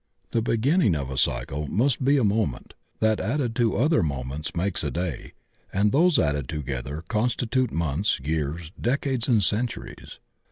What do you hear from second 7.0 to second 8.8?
constitute months, years,